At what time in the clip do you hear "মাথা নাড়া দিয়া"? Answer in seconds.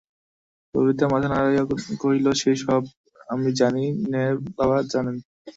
1.07-1.63